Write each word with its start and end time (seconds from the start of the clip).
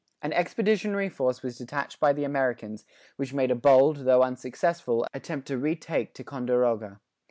An 0.23 0.33
expeditionary 0.33 1.09
force 1.09 1.43
was 1.43 1.59
detached 1.59 1.99
by 1.99 2.11
the 2.11 2.23
Americans, 2.23 2.85
which 3.17 3.35
made 3.35 3.51
a 3.51 3.55
bold, 3.55 3.97
though 3.97 4.23
unsuccessful, 4.23 5.05
attempt 5.13 5.47
to 5.49 5.59
retake 5.59 6.15
Ticonderoga. 6.15 6.99